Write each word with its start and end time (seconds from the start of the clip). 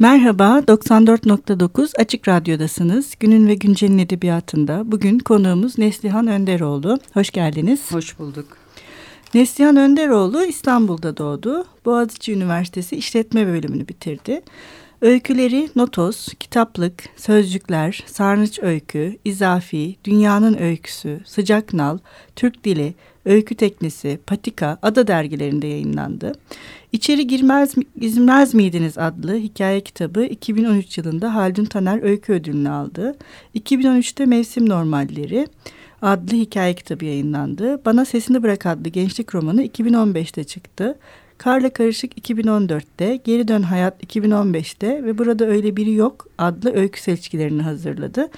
Merhaba, 0.00 0.58
94.9 0.58 1.96
Açık 1.98 2.28
Radyo'dasınız. 2.28 3.14
Günün 3.20 3.48
ve 3.48 3.54
Güncel'in 3.54 3.98
edebiyatında 3.98 4.92
bugün 4.92 5.18
konuğumuz 5.18 5.78
Neslihan 5.78 6.26
Önderoğlu. 6.26 6.98
Hoş 7.14 7.30
geldiniz. 7.30 7.92
Hoş 7.92 8.18
bulduk. 8.18 8.46
Neslihan 9.34 9.76
Önderoğlu 9.76 10.44
İstanbul'da 10.44 11.16
doğdu. 11.16 11.64
Boğaziçi 11.84 12.32
Üniversitesi 12.32 12.96
İşletme 12.96 13.46
Bölümünü 13.46 13.88
bitirdi. 13.88 14.42
Öyküleri 15.00 15.68
notos, 15.76 16.28
kitaplık, 16.40 17.04
sözcükler, 17.16 18.04
sarnıç 18.06 18.58
öykü, 18.62 19.18
izafi, 19.24 19.96
dünyanın 20.04 20.58
öyküsü, 20.58 21.20
sıcak 21.26 21.74
nal, 21.74 21.98
Türk 22.36 22.64
dili, 22.64 22.94
öykü 23.24 23.54
teknesi, 23.54 24.18
patika, 24.26 24.78
ada 24.82 25.06
dergilerinde 25.06 25.66
yayınlandı. 25.66 26.32
İçeri 26.92 27.26
girmez, 27.26 27.74
girmez 28.00 28.54
miydiniz 28.54 28.98
adlı 28.98 29.34
hikaye 29.34 29.80
kitabı 29.80 30.24
2013 30.24 30.98
yılında 30.98 31.34
Haldun 31.34 31.64
Taner 31.64 32.02
Öykü 32.02 32.32
Ödülünü 32.32 32.70
aldı. 32.70 33.16
2013'te 33.54 34.26
Mevsim 34.26 34.68
Normalleri 34.68 35.48
adlı 36.02 36.36
hikaye 36.36 36.74
kitabı 36.74 37.04
yayınlandı. 37.04 37.84
Bana 37.84 38.04
Sesini 38.04 38.42
Bırak 38.42 38.66
adlı 38.66 38.88
gençlik 38.88 39.34
romanı 39.34 39.64
2015'te 39.64 40.44
çıktı. 40.44 40.98
Karla 41.38 41.70
Karışık 41.70 42.30
2014'te, 42.30 43.20
Geri 43.24 43.48
Dön 43.48 43.62
Hayat 43.62 44.04
2015'te 44.04 45.04
ve 45.04 45.18
Burada 45.18 45.46
Öyle 45.46 45.76
Biri 45.76 45.92
Yok 45.92 46.26
adlı 46.38 46.74
öykü 46.74 47.00
seçkilerini 47.00 47.62
hazırladı. 47.62 48.28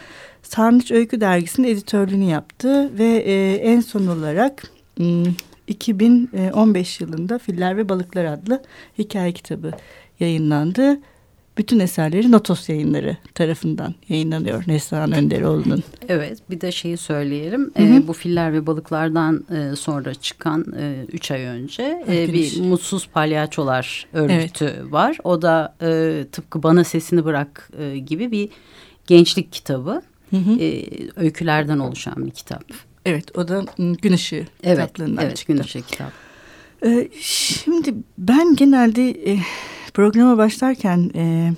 Sarnıç 0.42 0.90
Öykü 0.90 1.20
Dergisi'nin 1.20 1.68
editörlüğünü 1.68 2.24
yaptı 2.24 2.98
ve 2.98 3.22
e, 3.26 3.54
en 3.54 3.80
son 3.80 4.06
olarak 4.06 4.62
2015 5.66 7.00
hmm, 7.00 7.06
yılında 7.06 7.38
Filler 7.38 7.76
ve 7.76 7.88
Balıklar 7.88 8.24
adlı 8.24 8.62
hikaye 8.98 9.32
kitabı 9.32 9.72
yayınlandı. 10.20 10.98
Bütün 11.58 11.80
eserleri 11.80 12.32
Notos 12.32 12.68
yayınları 12.68 13.16
tarafından 13.34 13.94
yayınlanıyor 14.08 14.64
Neslihan 14.66 15.12
Önderoğlu'nun. 15.12 15.82
Evet 16.08 16.38
bir 16.50 16.60
de 16.60 16.72
şeyi 16.72 16.96
söyleyelim. 16.96 17.72
Hı 17.76 17.82
hı. 17.82 17.96
E, 17.96 18.08
bu 18.08 18.12
filler 18.12 18.52
ve 18.52 18.66
balıklardan 18.66 19.44
e, 19.50 19.76
sonra 19.76 20.14
çıkan 20.14 20.66
e, 20.78 21.06
üç 21.12 21.30
ay 21.30 21.42
önce 21.42 22.04
e, 22.08 22.32
bir 22.32 22.60
Mutsuz 22.60 23.08
Palyaçolar 23.08 24.06
örgütü 24.12 24.64
evet. 24.64 24.92
var. 24.92 25.18
O 25.24 25.42
da 25.42 25.76
e, 25.82 26.24
tıpkı 26.32 26.62
Bana 26.62 26.84
Sesini 26.84 27.24
Bırak 27.24 27.70
e, 27.78 27.98
gibi 27.98 28.30
bir 28.30 28.48
gençlik 29.06 29.52
kitabı. 29.52 30.02
Hı 30.30 30.36
hı. 30.36 30.60
E, 30.60 30.84
öykülerden 31.16 31.78
oluşan 31.78 32.26
bir 32.26 32.30
kitap. 32.30 32.64
Evet 33.06 33.38
o 33.38 33.48
da 33.48 33.64
Gün 33.78 34.12
Işığı 34.12 34.46
evet, 34.62 34.78
kitaplığından 34.78 35.24
evet, 35.24 35.36
çıktı. 35.36 35.52
Gün 35.52 35.62
Işığı 35.62 35.82
kitap. 35.82 36.12
Ee, 36.84 37.08
şimdi 37.20 37.94
ben 38.18 38.56
genelde 38.56 39.10
e, 39.10 39.38
programa 39.94 40.38
başlarken 40.38 41.10
e, 41.14 41.52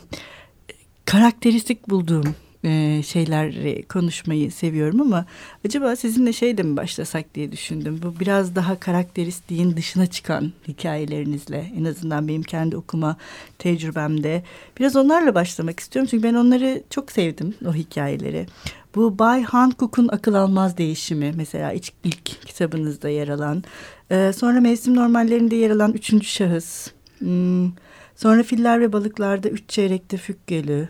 karakteristik 1.05 1.89
bulduğum 1.89 2.35
e, 2.65 3.03
şeyler 3.07 3.83
konuşmayı 3.83 4.53
seviyorum 4.53 5.01
ama 5.01 5.27
acaba 5.67 5.97
sizinle 5.97 6.33
şey 6.33 6.59
de 6.59 6.63
mi 6.63 6.77
başlasak 6.77 7.35
diye 7.35 7.53
düşündüm. 7.53 8.01
Bu 8.03 8.21
biraz 8.21 8.55
daha 8.55 8.81
karakteristiğin 8.81 9.77
dışına 9.77 10.07
çıkan 10.07 10.53
hikayelerinizle 10.69 11.73
en 11.79 11.85
azından 11.85 12.29
benim 12.29 12.43
kendi 12.43 12.77
okuma 12.77 13.17
tecrübemde 13.59 14.43
biraz 14.79 14.97
onlarla 14.97 15.35
başlamak 15.35 15.81
istiyorum. 15.81 16.09
Çünkü 16.11 16.23
ben 16.23 16.35
onları 16.35 16.83
çok 16.91 17.13
sevdim 17.13 17.55
o 17.67 17.75
hikayeleri. 17.75 18.47
Bu 18.95 19.19
Bay 19.19 19.43
Hancock'un 19.43 20.09
akıl 20.09 20.35
almaz 20.35 20.79
değişimi 20.79 21.33
mesela 21.37 21.73
ilk, 21.73 21.93
ilk 22.05 22.25
kitabınızda 22.25 23.09
yer 23.09 23.29
alan. 23.29 23.65
E, 24.11 24.33
sonra 24.33 24.61
mevsim 24.61 24.97
normallerinde 24.97 25.57
yer 25.57 25.71
alan 25.71 25.93
üçüncü 25.93 26.27
şahıs. 26.27 26.91
Hmm, 27.19 27.73
sonra 28.17 28.43
filler 28.43 28.81
ve 28.81 28.93
balıklarda 28.93 29.49
üç 29.49 29.69
çeyrekte 29.69 30.17
fükkeli. 30.17 30.89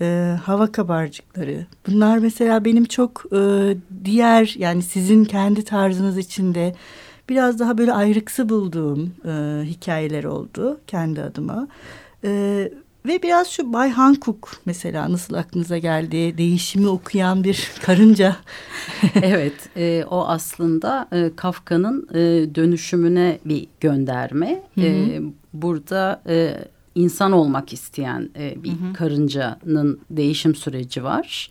E, 0.00 0.36
hava 0.44 0.72
kabarcıkları. 0.72 1.66
Bunlar 1.86 2.18
mesela 2.18 2.64
benim 2.64 2.84
çok 2.84 3.24
e, 3.32 3.74
diğer 4.04 4.54
yani 4.58 4.82
sizin 4.82 5.24
kendi 5.24 5.64
tarzınız 5.64 6.18
içinde 6.18 6.74
biraz 7.28 7.58
daha 7.58 7.78
böyle 7.78 7.92
ayrıksı 7.92 8.48
bulduğum 8.48 9.14
e, 9.24 9.62
hikayeler 9.64 10.24
oldu 10.24 10.80
kendi 10.86 11.22
adıma. 11.22 11.68
E, 12.24 12.72
ve 13.06 13.22
biraz 13.22 13.48
şu 13.48 13.72
Bay 13.72 13.90
Hankook 13.90 14.52
mesela 14.66 15.12
nasıl 15.12 15.34
aklınıza 15.34 15.78
geldi? 15.78 16.38
Değişimi 16.38 16.88
okuyan 16.88 17.44
bir 17.44 17.70
karınca. 17.82 18.36
evet, 19.22 19.76
e, 19.76 20.04
o 20.10 20.24
aslında 20.26 21.08
e, 21.12 21.30
Kafka'nın 21.36 22.08
e, 22.14 22.54
dönüşümüne 22.54 23.38
bir 23.44 23.66
gönderme. 23.80 24.62
Hı 24.74 24.80
hı. 24.80 24.86
E, 24.86 25.20
burada 25.52 26.22
e, 26.28 26.64
insan 26.94 27.32
olmak 27.32 27.72
isteyen 27.72 28.30
e, 28.38 28.62
bir 28.62 28.70
hı 28.70 28.74
hı. 28.74 28.92
karıncanın 28.92 30.00
değişim 30.10 30.54
süreci 30.54 31.04
var. 31.04 31.48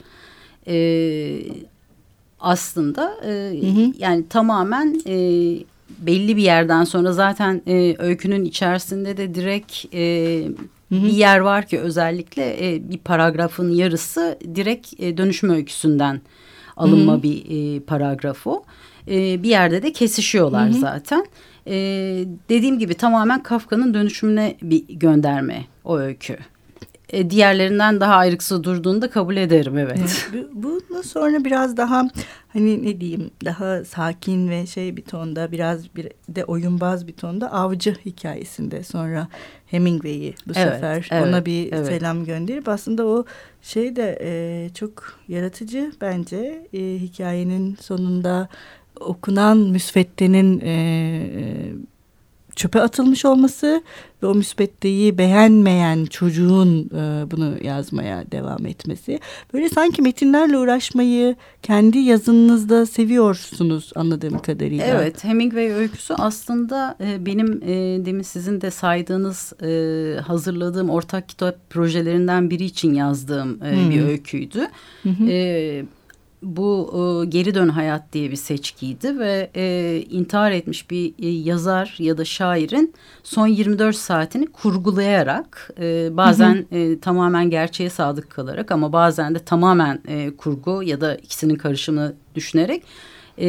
E, 0.67 0.75
aslında 2.39 3.17
e, 3.25 3.29
hı 3.61 3.81
hı. 3.81 3.93
yani 3.97 4.27
tamamen 4.27 5.01
e, 5.07 5.15
belli 5.99 6.37
bir 6.37 6.41
yerden 6.41 6.83
sonra 6.83 7.13
zaten 7.13 7.61
e, 7.67 7.95
öykünün 7.99 8.45
içerisinde 8.45 9.17
de 9.17 9.35
direkt 9.35 9.95
e, 9.95 10.43
Hı 10.89 10.95
hı. 10.95 11.03
bir 11.03 11.11
yer 11.11 11.39
var 11.39 11.67
ki 11.67 11.79
özellikle 11.79 12.67
e, 12.67 12.89
bir 12.89 12.97
paragrafın 12.97 13.71
yarısı 13.71 14.39
direkt 14.55 14.99
e, 14.99 15.17
dönüşüm 15.17 15.49
öyküsünden 15.49 16.21
alınma 16.77 17.13
hı 17.13 17.17
hı. 17.17 17.23
bir 17.23 17.43
e, 17.49 17.79
paragraf 17.79 18.47
o. 18.47 18.63
E, 19.07 19.43
bir 19.43 19.49
yerde 19.49 19.83
de 19.83 19.91
kesişiyorlar 19.91 20.69
hı 20.69 20.73
hı. 20.73 20.79
zaten. 20.79 21.25
E, 21.67 21.73
dediğim 22.49 22.79
gibi 22.79 22.93
tamamen 22.93 23.43
Kafka'nın 23.43 23.93
dönüşümüne 23.93 24.55
bir 24.61 24.87
gönderme 24.87 25.65
o 25.83 25.97
öykü 25.97 26.37
e, 27.11 27.29
diğerlerinden 27.29 27.99
daha 27.99 28.15
ayrıksı 28.15 28.63
durduğunu 28.63 29.01
da 29.01 29.09
kabul 29.09 29.37
ederim 29.37 29.77
evet. 29.77 29.97
evet. 30.33 31.05
Sonra 31.05 31.45
biraz 31.45 31.77
daha 31.77 32.07
hani 32.53 32.83
ne 32.83 33.01
diyeyim 33.01 33.31
daha 33.45 33.85
sakin 33.85 34.49
ve 34.49 34.65
şey 34.65 34.97
bir 34.97 35.01
tonda 35.01 35.51
biraz 35.51 35.95
bir 35.95 36.09
de 36.29 36.45
oyunbaz 36.45 37.07
bir 37.07 37.13
tonda 37.13 37.53
avcı 37.53 37.95
hikayesinde 38.05 38.83
sonra 38.83 39.27
Hemingway'i 39.65 40.33
bu 40.47 40.51
evet, 40.55 40.73
sefer 40.73 41.09
evet, 41.11 41.27
ona 41.27 41.45
bir 41.45 41.73
evet. 41.73 41.87
selam 41.87 42.25
gönderip 42.25 42.69
aslında 42.69 43.05
o 43.05 43.25
şey 43.61 43.95
de 43.95 44.19
e, 44.21 44.69
çok 44.73 45.19
yaratıcı 45.27 45.91
bence 46.01 46.67
e, 46.73 46.79
hikayenin 46.79 47.75
sonunda 47.81 48.47
okunan 48.99 49.57
müsveddenin 49.57 50.59
e, 50.59 50.71
e 50.71 51.73
çöpe 52.55 52.81
atılmış 52.81 53.25
olması 53.25 53.83
ve 54.23 54.27
o 54.27 54.35
müsbetteyi 54.35 55.17
beğenmeyen 55.17 56.05
çocuğun 56.05 56.89
e, 56.95 57.31
bunu 57.31 57.53
yazmaya 57.63 58.31
devam 58.31 58.65
etmesi. 58.65 59.19
Böyle 59.53 59.69
sanki 59.69 60.01
metinlerle 60.01 60.57
uğraşmayı 60.57 61.35
kendi 61.63 61.97
yazınızda 61.97 62.85
seviyorsunuz 62.85 63.91
anladığım 63.95 64.39
kadarıyla. 64.39 64.85
Evet 64.85 65.23
Hemingway 65.23 65.71
öyküsü 65.71 66.13
aslında 66.13 66.97
e, 67.01 67.25
benim 67.25 67.61
e, 67.63 68.05
demin 68.05 68.23
sizin 68.23 68.61
de 68.61 68.71
saydığınız 68.71 69.53
e, 69.63 70.21
hazırladığım 70.21 70.89
ortak 70.89 71.29
kitap 71.29 71.69
projelerinden 71.69 72.49
biri 72.49 72.63
için 72.63 72.93
yazdığım 72.93 73.63
e, 73.63 73.75
hmm. 73.75 73.91
bir 73.91 74.01
öyküydü. 74.01 74.67
Hı 75.03 75.09
hı. 75.09 75.29
E, 75.29 75.85
bu 76.41 76.91
e, 76.93 77.25
Geri 77.25 77.55
Dön 77.55 77.69
Hayat 77.69 78.13
diye 78.13 78.31
bir 78.31 78.35
seçkiydi 78.35 79.19
ve 79.19 79.49
e, 79.55 80.03
intihar 80.09 80.51
etmiş 80.51 80.89
bir 80.91 81.13
e, 81.19 81.27
yazar 81.29 81.95
ya 81.99 82.17
da 82.17 82.25
şairin 82.25 82.93
son 83.23 83.47
24 83.47 83.95
saatini 83.95 84.47
kurgulayarak 84.47 85.71
e, 85.79 86.17
bazen 86.17 86.55
hı 86.55 86.75
hı. 86.75 86.79
E, 86.79 86.99
tamamen 86.99 87.49
gerçeğe 87.49 87.89
sadık 87.89 88.29
kalarak 88.29 88.71
ama 88.71 88.93
bazen 88.93 89.35
de 89.35 89.39
tamamen 89.39 90.01
e, 90.07 90.31
kurgu 90.37 90.83
ya 90.83 91.01
da 91.01 91.15
ikisinin 91.15 91.55
karışımını 91.55 92.13
düşünerek 92.35 92.83
e, 93.37 93.47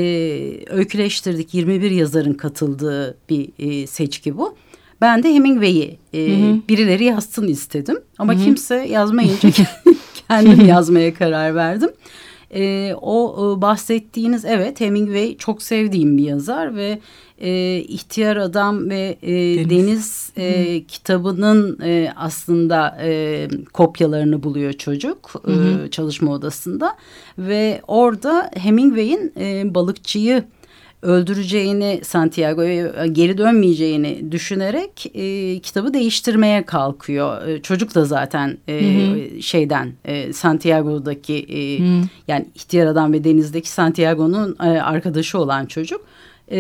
öyküleştirdik. 0.71 1.55
21 1.55 1.91
yazarın 1.91 2.35
katıldığı 2.35 3.17
bir 3.29 3.49
e, 3.59 3.87
seçki 3.87 4.39
bu. 4.39 4.57
Ben 5.01 5.23
de 5.23 5.35
Hemingway'i 5.35 5.99
e, 6.15 6.21
birileri 6.69 7.05
yazsın 7.05 7.49
istedim 7.49 7.99
ama 8.19 8.35
hı 8.35 8.39
hı. 8.39 8.45
kimse 8.45 8.75
yazmayınca 8.75 9.49
kendim 10.29 10.69
yazmaya 10.69 11.15
karar 11.15 11.55
verdim. 11.55 11.91
E, 12.55 12.95
o 13.01 13.35
e, 13.37 13.61
bahsettiğiniz 13.61 14.45
evet 14.45 14.81
Hemingway 14.81 15.37
çok 15.37 15.63
sevdiğim 15.63 16.17
bir 16.17 16.25
yazar 16.25 16.77
ve 16.77 16.99
e, 17.39 17.77
İhtiyar 17.77 18.37
Adam 18.37 18.91
ve 18.91 19.17
e, 19.23 19.33
Deniz, 19.33 19.71
Deniz 19.71 20.33
e, 20.37 20.85
kitabının 20.85 21.79
e, 21.83 22.13
aslında 22.17 22.99
e, 23.03 23.49
kopyalarını 23.73 24.43
buluyor 24.43 24.73
çocuk 24.73 25.43
E, 25.49 25.91
çalışma 25.91 26.33
odasında 26.33 26.97
ve 27.39 27.81
orada 27.87 28.51
Hemingway'in 28.55 29.33
e, 29.41 29.75
balıkçıyı 29.75 30.45
öldüreceğini 31.03 32.01
Santiago'ya 32.05 33.07
geri 33.07 33.39
dönmeyeceğini 33.39 34.33
düşünerek 34.33 35.07
e, 35.15 35.59
kitabı 35.59 35.95
değiştirmeye 35.95 36.65
kalkıyor. 36.65 37.49
E, 37.49 37.63
çocuk 37.63 37.95
da 37.95 38.05
zaten 38.05 38.59
e, 38.69 38.81
hı 38.81 39.37
hı. 39.37 39.43
şeyden 39.43 39.93
e, 40.05 40.33
Santiago'daki 40.33 41.47
e, 41.49 41.61
yani 42.29 42.47
ihtiyar 42.55 42.87
adam 42.87 43.13
ve 43.13 43.25
denizdeki 43.25 43.71
Santiago'nun 43.71 44.57
e, 44.61 44.65
arkadaşı 44.65 45.39
olan 45.39 45.67
çocuk. 45.67 46.01
E, 46.51 46.59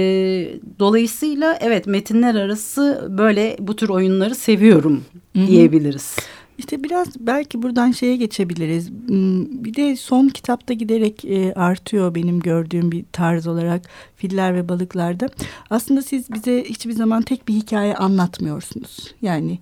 dolayısıyla 0.78 1.58
evet 1.60 1.86
metinler 1.86 2.34
arası 2.34 3.08
böyle 3.10 3.56
bu 3.60 3.76
tür 3.76 3.88
oyunları 3.88 4.34
seviyorum 4.34 5.04
hı 5.36 5.42
hı. 5.42 5.46
diyebiliriz. 5.46 6.16
İşte 6.58 6.84
biraz 6.84 7.08
belki 7.20 7.62
buradan 7.62 7.90
şeye 7.90 8.16
geçebiliriz. 8.16 8.90
Hmm, 8.90 9.64
bir 9.64 9.74
de 9.74 9.96
son 9.96 10.28
kitapta 10.28 10.74
giderek 10.74 11.24
e, 11.24 11.54
artıyor 11.54 12.14
benim 12.14 12.40
gördüğüm 12.40 12.92
bir 12.92 13.04
tarz 13.12 13.46
olarak 13.46 13.88
filler 14.16 14.54
ve 14.54 14.68
balıklarda. 14.68 15.28
Aslında 15.70 16.02
siz 16.02 16.32
bize 16.32 16.64
hiçbir 16.64 16.92
zaman 16.92 17.22
tek 17.22 17.48
bir 17.48 17.54
hikaye 17.54 17.94
anlatmıyorsunuz. 17.94 19.14
Yani 19.22 19.58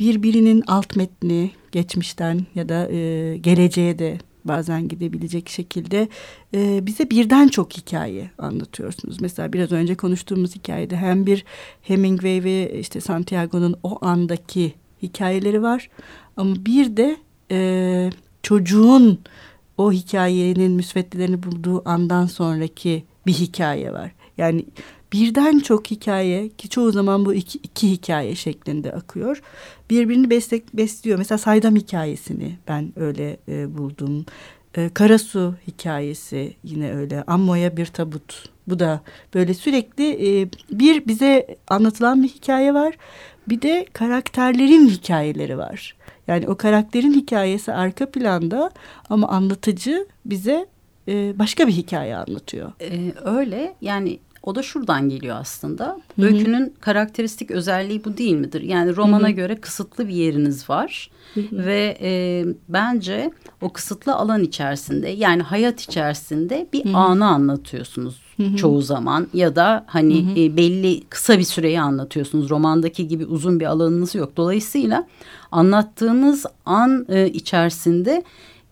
birbirinin 0.00 0.62
alt 0.66 0.96
metni 0.96 1.50
geçmişten 1.72 2.46
ya 2.54 2.68
da 2.68 2.88
e, 2.90 3.36
geleceğe 3.36 3.98
de 3.98 4.18
bazen 4.44 4.88
gidebilecek 4.88 5.48
şekilde 5.48 6.08
e, 6.54 6.86
bize 6.86 7.10
birden 7.10 7.48
çok 7.48 7.76
hikaye 7.76 8.30
anlatıyorsunuz. 8.38 9.20
Mesela 9.20 9.52
biraz 9.52 9.72
önce 9.72 9.94
konuştuğumuz 9.94 10.54
hikayede 10.54 10.96
hem 10.96 11.26
bir 11.26 11.44
Hemingway 11.82 12.44
ve 12.44 12.78
işte 12.80 13.00
Santiago'nun 13.00 13.76
o 13.82 14.04
andaki 14.04 14.74
hikayeleri 15.02 15.62
var. 15.62 15.88
Ama 16.40 16.54
bir 16.66 16.96
de 16.96 17.16
e, 17.50 18.10
çocuğun 18.42 19.18
o 19.78 19.92
hikayenin 19.92 20.72
müsveddilerini 20.72 21.42
bulduğu 21.42 21.88
andan 21.88 22.26
sonraki 22.26 23.04
bir 23.26 23.32
hikaye 23.32 23.92
var. 23.92 24.12
Yani 24.38 24.64
birden 25.12 25.58
çok 25.58 25.90
hikaye 25.90 26.48
ki 26.48 26.68
çoğu 26.68 26.92
zaman 26.92 27.24
bu 27.24 27.34
iki, 27.34 27.58
iki 27.58 27.90
hikaye 27.90 28.34
şeklinde 28.34 28.92
akıyor. 28.92 29.42
Birbirini 29.90 30.30
beslek, 30.30 30.76
besliyor. 30.76 31.18
Mesela 31.18 31.38
Saydam 31.38 31.76
hikayesini 31.76 32.58
ben 32.68 32.92
öyle 32.96 33.36
e, 33.48 33.78
buldum. 33.78 34.26
E, 34.74 34.88
Karasu 34.88 35.54
hikayesi 35.66 36.54
yine 36.64 36.92
öyle. 36.94 37.22
Ammo'ya 37.22 37.76
bir 37.76 37.86
tabut. 37.86 38.48
Bu 38.68 38.78
da 38.78 39.00
böyle 39.34 39.54
sürekli 39.54 40.40
e, 40.40 40.48
bir 40.70 41.06
bize 41.06 41.56
anlatılan 41.68 42.22
bir 42.22 42.28
hikaye 42.28 42.74
var. 42.74 42.94
Bir 43.48 43.62
de 43.62 43.86
karakterlerin 43.92 44.88
hikayeleri 44.88 45.58
var. 45.58 45.96
Yani 46.28 46.48
o 46.48 46.56
karakterin 46.56 47.12
hikayesi 47.12 47.72
arka 47.72 48.10
planda 48.10 48.70
ama 49.10 49.28
anlatıcı 49.28 50.06
bize 50.24 50.66
e, 51.08 51.38
başka 51.38 51.66
bir 51.66 51.72
hikaye 51.72 52.16
anlatıyor. 52.16 52.72
Ee, 52.80 53.12
öyle 53.24 53.74
yani 53.80 54.18
o 54.42 54.54
da 54.54 54.62
şuradan 54.62 55.08
geliyor 55.08 55.36
aslında. 55.40 55.86
Hı-hı. 55.86 56.26
Öykünün 56.26 56.74
karakteristik 56.80 57.50
özelliği 57.50 58.04
bu 58.04 58.16
değil 58.16 58.34
midir? 58.34 58.60
Yani 58.60 58.96
romana 58.96 59.22
Hı-hı. 59.22 59.30
göre 59.30 59.56
kısıtlı 59.56 60.08
bir 60.08 60.14
yeriniz 60.14 60.70
var. 60.70 61.10
Hı-hı. 61.34 61.64
Ve 61.66 61.98
e, 62.00 62.44
bence 62.68 63.30
o 63.60 63.72
kısıtlı 63.72 64.14
alan 64.14 64.42
içerisinde 64.42 65.08
yani 65.08 65.42
hayat 65.42 65.80
içerisinde 65.80 66.68
bir 66.72 66.84
Hı-hı. 66.84 66.96
anı 66.96 67.26
anlatıyorsunuz 67.26 68.29
Hı-hı. 68.40 68.56
çoğu 68.56 68.82
zaman. 68.82 69.26
Ya 69.34 69.56
da 69.56 69.84
hani 69.86 70.44
e, 70.44 70.56
belli 70.56 71.02
kısa 71.08 71.38
bir 71.38 71.44
süreyi 71.44 71.80
anlatıyorsunuz. 71.80 72.50
Romandaki 72.50 73.08
gibi 73.08 73.26
uzun 73.26 73.60
bir 73.60 73.66
alanınız 73.66 74.14
yok. 74.14 74.36
Dolayısıyla 74.36 75.06
anlattığınız 75.52 76.46
an 76.66 77.06
e, 77.08 77.28
içerisinde 77.28 78.24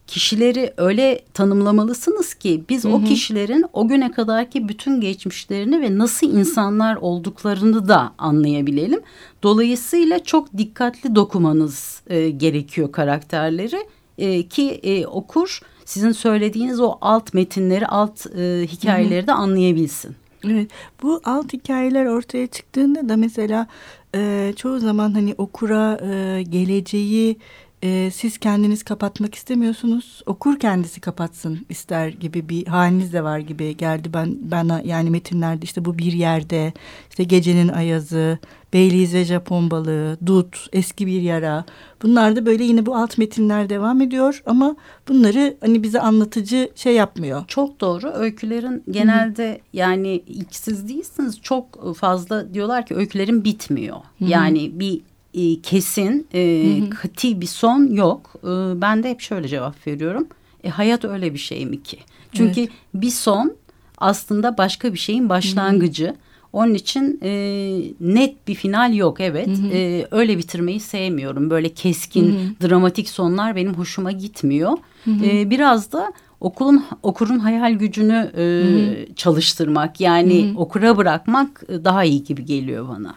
kişileri 0.06 0.72
öyle 0.76 1.20
tanımlamalısınız 1.34 2.34
ki 2.34 2.64
biz 2.68 2.84
hı 2.84 2.88
hı. 2.88 2.92
o 2.92 3.04
kişilerin 3.04 3.64
o 3.72 3.88
güne 3.88 4.12
kadarki 4.12 4.68
bütün 4.68 5.00
geçmişlerini 5.00 5.80
ve 5.80 5.98
nasıl 5.98 6.26
insanlar 6.26 6.96
olduklarını 6.96 7.88
da 7.88 8.12
anlayabilelim. 8.18 9.00
Dolayısıyla 9.42 10.24
çok 10.24 10.58
dikkatli 10.58 11.14
dokumanız 11.14 12.02
e, 12.06 12.30
gerekiyor 12.30 12.92
karakterleri 12.92 13.86
e, 14.18 14.48
ki 14.48 14.70
e, 14.70 15.06
okur 15.06 15.60
sizin 15.88 16.12
söylediğiniz 16.12 16.80
o 16.80 16.98
alt 17.00 17.34
metinleri, 17.34 17.86
alt 17.86 18.26
e, 18.26 18.66
hikayeleri 18.66 19.26
de 19.26 19.32
anlayabilsin. 19.32 20.16
Evet, 20.44 20.70
bu 21.02 21.20
alt 21.24 21.52
hikayeler 21.52 22.06
ortaya 22.06 22.46
çıktığında 22.46 23.08
da 23.08 23.16
mesela 23.16 23.66
e, 24.14 24.52
çoğu 24.56 24.78
zaman 24.78 25.12
hani 25.12 25.34
okura 25.38 25.98
e, 26.02 26.42
geleceği 26.42 27.36
e, 27.82 28.10
siz 28.10 28.38
kendiniz 28.38 28.82
kapatmak 28.82 29.34
istemiyorsunuz. 29.34 30.22
Okur 30.26 30.58
kendisi 30.58 31.00
kapatsın 31.00 31.66
ister 31.68 32.08
gibi 32.08 32.48
bir 32.48 32.66
haliniz 32.66 33.12
de 33.12 33.24
var 33.24 33.38
gibi 33.38 33.76
geldi 33.76 34.10
ben 34.14 34.50
bana 34.50 34.82
yani 34.84 35.10
metinlerde 35.10 35.64
işte 35.64 35.84
bu 35.84 35.98
bir 35.98 36.12
yerde 36.12 36.72
işte 37.10 37.24
gecenin 37.24 37.68
ayazı, 37.68 38.38
Beyliğiz 38.72 39.14
ve 39.14 39.24
Japon 39.24 39.70
balığı, 39.70 40.18
Dut, 40.26 40.66
eski 40.72 41.06
bir 41.06 41.22
yara. 41.22 41.64
Bunlar 42.02 42.36
da 42.36 42.46
böyle 42.46 42.64
yine 42.64 42.86
bu 42.86 42.96
alt 42.96 43.18
metinler 43.18 43.68
devam 43.68 44.00
ediyor 44.00 44.42
ama 44.46 44.76
bunları 45.08 45.56
hani 45.60 45.82
bize 45.82 46.00
anlatıcı 46.00 46.70
şey 46.74 46.94
yapmıyor. 46.94 47.44
Çok 47.48 47.80
doğru. 47.80 48.10
Öykülerin 48.10 48.82
genelde 48.90 49.48
Hı-hı. 49.48 49.58
yani 49.72 50.24
siz 50.50 50.88
değilsiniz 50.88 51.40
çok 51.42 51.96
fazla 51.96 52.54
diyorlar 52.54 52.86
ki 52.86 52.94
öykülerin 52.94 53.44
bitmiyor. 53.44 53.96
Hı-hı. 53.96 54.28
Yani 54.30 54.80
bir 54.80 55.00
e, 55.38 55.60
kesin, 55.60 56.26
e, 56.34 56.64
hı 56.80 56.86
hı. 56.86 56.90
kati 56.90 57.40
bir 57.40 57.46
son 57.46 57.86
yok. 57.86 58.34
E, 58.42 58.80
ben 58.80 59.02
de 59.02 59.10
hep 59.10 59.20
şöyle 59.20 59.48
cevap 59.48 59.86
veriyorum. 59.86 60.26
E, 60.64 60.68
hayat 60.68 61.04
öyle 61.04 61.34
bir 61.34 61.38
şey 61.38 61.66
mi 61.66 61.82
ki? 61.82 61.98
Çünkü 62.32 62.60
evet. 62.60 62.70
bir 62.94 63.10
son 63.10 63.52
aslında 63.98 64.58
başka 64.58 64.92
bir 64.92 64.98
şeyin 64.98 65.28
başlangıcı. 65.28 66.06
Hı 66.06 66.10
hı. 66.10 66.14
Onun 66.52 66.74
için 66.74 67.20
e, 67.22 67.30
net 68.00 68.48
bir 68.48 68.54
final 68.54 68.94
yok 68.94 69.20
evet. 69.20 69.48
Hı 69.48 69.52
hı. 69.52 69.68
E, 69.72 70.06
öyle 70.10 70.38
bitirmeyi 70.38 70.80
sevmiyorum. 70.80 71.50
Böyle 71.50 71.68
keskin, 71.68 72.24
hı 72.24 72.66
hı. 72.66 72.68
dramatik 72.68 73.08
sonlar 73.08 73.56
benim 73.56 73.74
hoşuma 73.74 74.12
gitmiyor. 74.12 74.72
Hı 75.04 75.10
hı. 75.10 75.24
E, 75.24 75.50
biraz 75.50 75.92
da 75.92 76.12
okulun 76.40 76.84
okurun 77.02 77.38
hayal 77.38 77.72
gücünü 77.72 78.32
e, 78.36 78.42
hı 78.42 79.10
hı. 79.10 79.14
çalıştırmak 79.14 80.00
yani 80.00 80.48
hı 80.48 80.52
hı. 80.52 80.58
okura 80.58 80.96
bırakmak 80.96 81.62
daha 81.68 82.04
iyi 82.04 82.24
gibi 82.24 82.44
geliyor 82.44 82.88
bana. 82.88 83.14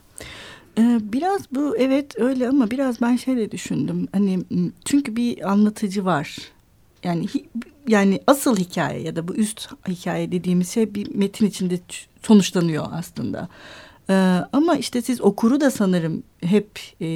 Ee, 0.77 0.99
biraz 1.01 1.41
bu 1.51 1.77
evet 1.77 2.19
öyle 2.19 2.49
ama 2.49 2.71
biraz 2.71 3.01
ben 3.01 3.15
şeyle 3.15 3.51
düşündüm. 3.51 4.07
Hani 4.11 4.39
çünkü 4.85 5.15
bir 5.15 5.51
anlatıcı 5.51 6.05
var. 6.05 6.37
Yani 7.03 7.27
yani 7.87 8.21
asıl 8.27 8.57
hikaye 8.57 9.01
ya 9.01 9.15
da 9.15 9.27
bu 9.27 9.35
üst 9.35 9.69
hikaye 9.87 10.31
dediğimiz 10.31 10.69
şey 10.69 10.95
bir 10.95 11.15
metin 11.15 11.45
içinde 11.45 11.79
sonuçlanıyor 12.21 12.85
aslında. 12.91 13.47
Ee, 14.09 14.13
ama 14.53 14.75
işte 14.75 15.01
siz 15.01 15.21
okuru 15.21 15.61
da 15.61 15.71
sanırım 15.71 16.23
hep 16.43 16.79
e, 17.01 17.07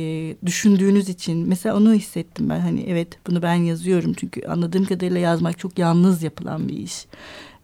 düşündüğünüz 0.46 1.10
için 1.10 1.48
mesela 1.48 1.78
onu 1.78 1.94
hissettim 1.94 2.50
ben 2.50 2.60
hani 2.60 2.86
evet 2.88 3.07
bunu 3.28 3.42
ben 3.42 3.54
yazıyorum 3.54 4.13
çünkü 4.13 4.48
anladığım 4.48 4.86
kadarıyla 4.86 5.19
yazmak 5.19 5.60
çok 5.60 5.80
yalnız 5.80 6.24
yapılan 6.24 6.69
bir 6.69 6.78
iş 6.78 7.06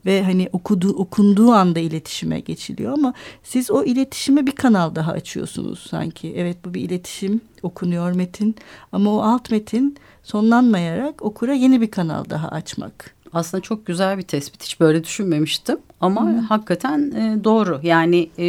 ve 0.05 0.23
hani 0.23 0.49
okuduğu 0.51 0.93
okunduğu 0.93 1.51
anda 1.51 1.79
iletişime 1.79 2.39
geçiliyor 2.39 2.93
ama 2.93 3.13
siz 3.43 3.71
o 3.71 3.83
iletişime 3.83 4.47
bir 4.47 4.51
kanal 4.51 4.95
daha 4.95 5.11
açıyorsunuz 5.11 5.79
sanki. 5.89 6.33
Evet 6.37 6.57
bu 6.65 6.73
bir 6.73 6.81
iletişim 6.81 7.41
okunuyor 7.63 8.11
metin 8.11 8.55
ama 8.91 9.15
o 9.15 9.21
alt 9.21 9.51
metin 9.51 9.97
sonlanmayarak 10.23 11.21
okura 11.21 11.53
yeni 11.53 11.81
bir 11.81 11.91
kanal 11.91 12.25
daha 12.29 12.47
açmak. 12.47 13.15
Aslında 13.33 13.61
çok 13.61 13.85
güzel 13.85 14.17
bir 14.17 14.23
tespit. 14.23 14.63
Hiç 14.63 14.79
böyle 14.79 15.03
düşünmemiştim. 15.03 15.77
Ama 16.01 16.31
Hı. 16.31 16.37
hakikaten 16.37 17.11
e, 17.11 17.43
doğru. 17.43 17.79
Yani 17.83 18.29
e, 18.37 18.45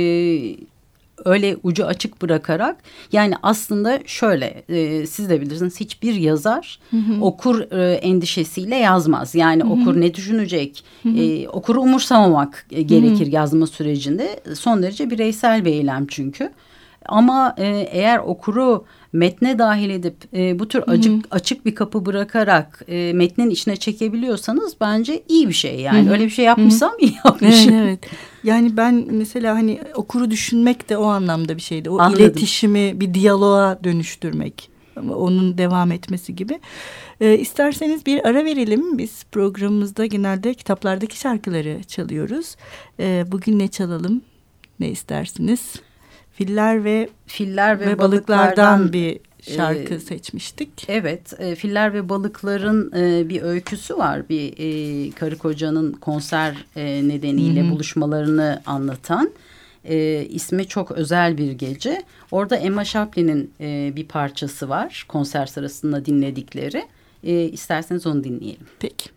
öyle 1.24 1.56
ucu 1.62 1.86
açık 1.86 2.22
bırakarak 2.22 2.76
yani 3.12 3.34
aslında 3.42 3.98
şöyle 4.06 4.62
e, 4.68 5.06
siz 5.06 5.30
de 5.30 5.40
bilirsiniz 5.40 5.80
hiçbir 5.80 6.14
yazar 6.14 6.78
hı 6.90 6.96
hı. 6.96 7.20
okur 7.20 7.60
e, 7.72 7.94
endişesiyle 7.94 8.76
yazmaz. 8.76 9.34
Yani 9.34 9.62
hı 9.62 9.66
hı. 9.66 9.72
okur 9.72 10.00
ne 10.00 10.14
düşünecek? 10.14 10.84
Hı 11.02 11.08
hı. 11.08 11.18
E, 11.18 11.48
okuru 11.48 11.80
umursamamak 11.80 12.66
e, 12.70 12.82
gerekir 12.82 13.26
hı 13.26 13.30
hı. 13.30 13.34
yazma 13.34 13.66
sürecinde. 13.66 14.40
Son 14.54 14.82
derece 14.82 15.10
bireysel 15.10 15.64
bir 15.64 15.72
eylem 15.72 16.06
çünkü. 16.06 16.50
Ama 17.06 17.54
e, 17.58 17.66
eğer 17.90 18.18
okuru 18.18 18.84
metne 19.12 19.58
dahil 19.58 19.90
edip 19.90 20.16
e, 20.34 20.58
bu 20.58 20.68
tür 20.68 20.82
açık, 20.82 21.12
Hı 21.12 21.16
-hı. 21.16 21.22
açık 21.30 21.66
bir 21.66 21.74
kapı 21.74 22.06
bırakarak 22.06 22.84
e, 22.88 23.12
metnin 23.12 23.50
içine 23.50 23.76
çekebiliyorsanız 23.76 24.74
bence 24.80 25.22
iyi 25.28 25.48
bir 25.48 25.54
şey 25.54 25.80
yani. 25.80 26.06
Hı 26.06 26.10
-hı. 26.10 26.12
Öyle 26.12 26.24
bir 26.24 26.30
şey 26.30 26.44
yapmışsam 26.44 26.92
Hı 26.92 26.96
-hı. 26.96 27.00
iyi 27.00 27.14
yapmışım. 27.24 27.74
Evet, 27.74 27.82
evet. 27.82 28.00
Yani 28.44 28.76
ben 28.76 29.06
mesela 29.10 29.54
hani 29.54 29.80
okuru 29.94 30.30
düşünmek 30.30 30.88
de 30.88 30.96
o 30.96 31.04
anlamda 31.04 31.56
bir 31.56 31.62
şeydi. 31.62 31.90
O 31.90 31.98
Anladım. 31.98 32.24
iletişimi 32.24 33.00
bir 33.00 33.14
diyaloğa 33.14 33.84
dönüştürmek. 33.84 34.72
Onun 34.96 35.58
devam 35.58 35.92
etmesi 35.92 36.36
gibi. 36.36 36.60
E, 37.20 37.38
isterseniz 37.38 38.06
bir 38.06 38.28
ara 38.28 38.44
verelim. 38.44 38.98
Biz 38.98 39.24
programımızda 39.32 40.06
genelde 40.06 40.54
kitaplardaki 40.54 41.18
şarkıları 41.18 41.82
çalıyoruz. 41.82 42.56
E, 43.00 43.24
bugün 43.32 43.58
ne 43.58 43.68
çalalım? 43.68 44.22
Ne 44.80 44.88
istersiniz? 44.90 45.74
Filler 46.32 46.84
ve 46.84 47.08
filler 47.26 47.80
ve, 47.80 47.86
ve 47.86 47.98
balıklardan, 47.98 48.92
bir 48.92 49.20
şarkı 49.42 49.94
e, 49.94 49.98
seçmiştik. 49.98 50.84
Evet, 50.88 51.40
e, 51.40 51.54
Filler 51.54 51.94
ve 51.94 52.08
Balıkların 52.08 52.92
e, 52.96 53.28
bir 53.28 53.42
öyküsü 53.42 53.98
var. 53.98 54.28
Bir 54.28 54.54
e, 54.58 55.10
karı 55.10 55.38
kocanın 55.38 55.92
konser 55.92 56.56
e, 56.76 57.08
nedeniyle 57.08 57.60
Hı 57.60 57.64
-hı. 57.64 57.70
buluşmalarını 57.70 58.62
anlatan. 58.66 59.30
E, 59.84 60.26
ismi 60.30 60.66
çok 60.66 60.90
özel 60.90 61.38
bir 61.38 61.52
gece. 61.52 62.02
Orada 62.30 62.56
Emma 62.56 62.84
Chaplin'in 62.84 63.52
e, 63.60 63.92
bir 63.96 64.08
parçası 64.08 64.68
var 64.68 65.04
konser 65.08 65.46
sırasında 65.46 66.04
dinledikleri. 66.06 66.86
E, 67.24 67.44
isterseniz 67.44 68.06
onu 68.06 68.24
dinleyelim. 68.24 68.66
Peki. 68.80 69.10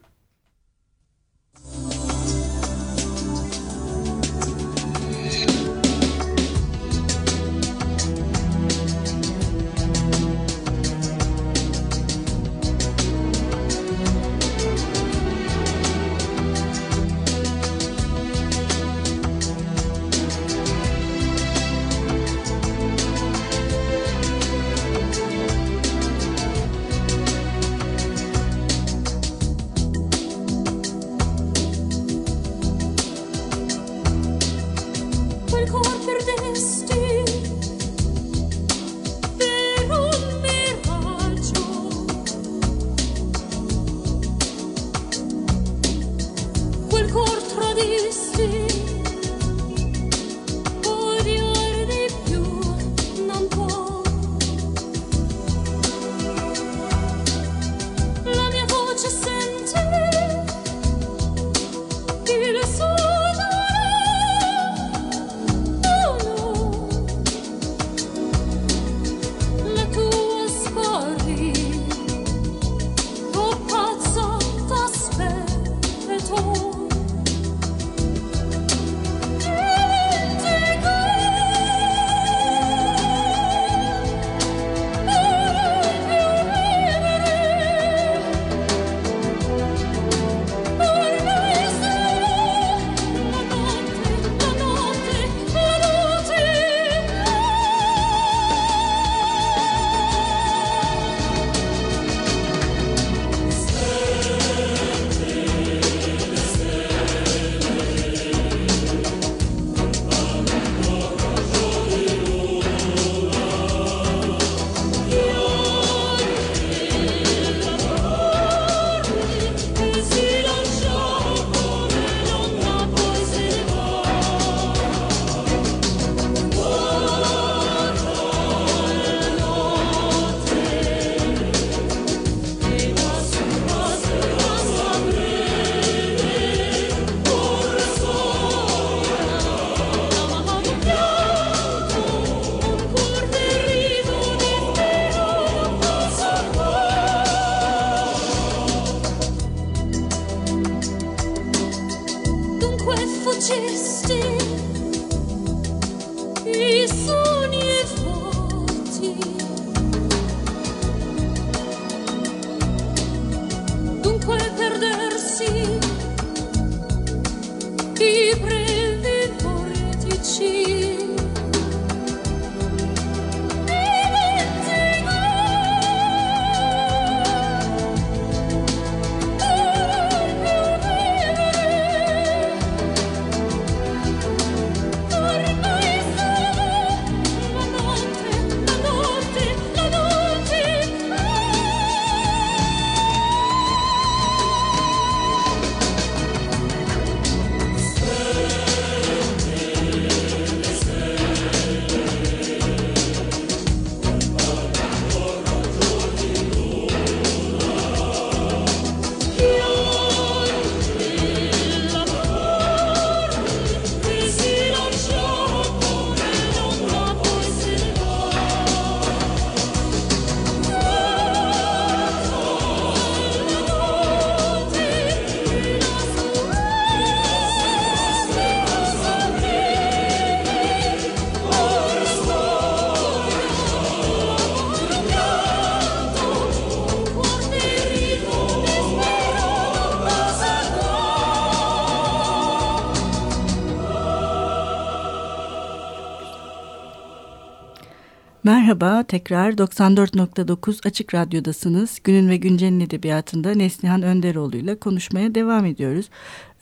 Merhaba, 248.46 249.04
tekrar 249.04 249.52
94.9 249.52 250.88
Açık 250.88 251.14
Radyo'dasınız. 251.14 252.00
Günün 252.04 252.30
ve 252.30 252.38
Güncel'in 252.38 252.80
edebiyatında 252.80 253.52
Neslihan 253.52 254.02
Önderoğlu 254.02 254.58
ile 254.58 254.76
konuşmaya 254.80 255.36
devam 255.36 255.66
ediyoruz. 255.66 256.10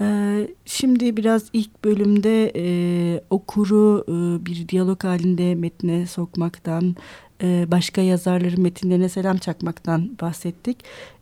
Ee, 0.01 0.47
şimdi 0.65 1.17
biraz 1.17 1.43
ilk 1.53 1.83
bölümde 1.83 2.51
e, 2.55 3.23
okuru 3.29 4.05
e, 4.07 4.45
bir 4.45 4.67
diyalog 4.67 5.03
halinde 5.03 5.55
metne 5.55 6.07
sokmaktan, 6.07 6.95
e, 7.41 7.65
başka 7.71 8.01
yazarların 8.01 8.61
metinlerine 8.61 9.09
selam 9.09 9.37
çakmaktan 9.37 10.17
bahsettik. 10.21 10.77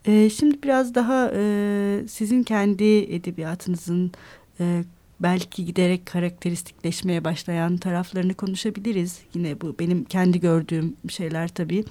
E, 0.05 0.29
şimdi 0.29 0.63
biraz 0.63 0.95
daha 0.95 1.31
e, 1.35 2.03
sizin 2.07 2.43
kendi 2.43 2.97
edebiyatınızın... 2.97 4.11
E, 4.59 4.83
belki 5.23 5.65
giderek 5.65 6.05
karakteristikleşmeye 6.05 7.23
başlayan 7.23 7.77
taraflarını 7.77 8.33
konuşabiliriz. 8.33 9.19
Yine 9.33 9.61
bu 9.61 9.75
benim 9.79 10.03
kendi 10.03 10.39
gördüğüm 10.39 10.95
şeyler 11.09 11.47
tabii. 11.47 11.83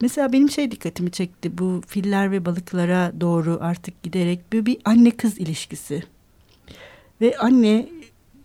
Mesela 0.00 0.32
benim 0.32 0.50
şey 0.50 0.70
dikkatimi 0.70 1.10
çekti. 1.10 1.58
Bu 1.58 1.82
filler 1.86 2.32
ve 2.32 2.44
balıklara 2.44 3.12
doğru 3.20 3.58
artık 3.60 4.02
giderek 4.02 4.52
bir, 4.52 4.66
bir 4.66 4.78
anne 4.84 5.10
kız 5.10 5.38
ilişkisi. 5.38 6.02
Ve 7.20 7.38
anne 7.38 7.88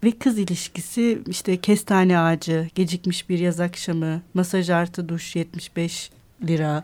ve 0.03 0.11
kız 0.11 0.37
ilişkisi 0.37 1.21
işte 1.27 1.57
kestane 1.57 2.19
ağacı, 2.19 2.67
gecikmiş 2.75 3.29
bir 3.29 3.39
yaz 3.39 3.59
akşamı, 3.59 4.21
masaj 4.33 4.69
artı 4.69 5.09
duş 5.09 5.35
75 5.35 6.11
lira, 6.47 6.83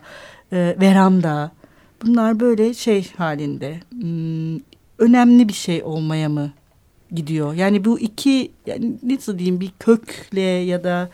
e, 0.52 0.76
veranda. 0.80 1.52
Bunlar 2.02 2.40
böyle 2.40 2.74
şey 2.74 3.12
halinde 3.16 3.80
hmm, 3.90 4.56
önemli 4.98 5.48
bir 5.48 5.52
şey 5.52 5.82
olmaya 5.82 6.28
mı 6.28 6.52
gidiyor. 7.12 7.54
Yani 7.54 7.84
bu 7.84 8.00
iki 8.00 8.50
yani 8.66 8.94
nasıl 9.02 9.38
diyeyim 9.38 9.60
bir 9.60 9.72
kökle 9.78 10.40
ya 10.40 10.84
da 10.84 11.10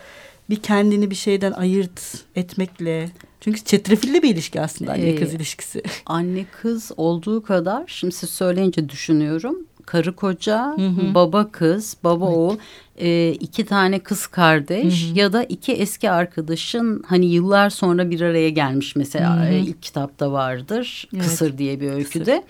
bir 0.50 0.56
kendini 0.56 1.10
bir 1.10 1.14
şeyden 1.14 1.52
ayırt 1.52 2.24
etmekle 2.36 3.10
çünkü 3.40 3.64
çetrefilli 3.64 4.22
bir 4.22 4.34
ilişki 4.34 4.60
aslında 4.60 4.92
anne 4.92 5.16
kız 5.16 5.32
ee, 5.32 5.36
ilişkisi. 5.36 5.82
Anne 6.06 6.44
kız 6.62 6.92
olduğu 6.96 7.42
kadar 7.42 7.84
şimdi 7.86 8.14
siz 8.14 8.30
söyleyince 8.30 8.88
düşünüyorum. 8.88 9.56
Karı 9.86 10.16
koca, 10.16 10.76
hı 10.76 10.86
hı. 10.86 11.14
baba 11.14 11.50
kız, 11.50 11.96
baba 12.04 12.26
evet. 12.26 12.36
oğul, 12.36 12.56
e, 12.98 13.30
iki 13.32 13.64
tane 13.64 13.98
kız 13.98 14.26
kardeş 14.26 15.08
hı 15.08 15.12
hı. 15.12 15.18
ya 15.18 15.32
da 15.32 15.44
iki 15.44 15.72
eski 15.72 16.10
arkadaşın 16.10 17.04
hani 17.06 17.26
yıllar 17.26 17.70
sonra 17.70 18.10
bir 18.10 18.20
araya 18.20 18.50
gelmiş 18.50 18.96
mesela 18.96 19.36
hı 19.36 19.48
hı. 19.48 19.52
ilk 19.52 19.82
kitapta 19.82 20.32
vardır. 20.32 21.08
Evet. 21.14 21.24
Kısır 21.24 21.58
diye 21.58 21.80
bir 21.80 21.90
öyküde. 21.90 22.44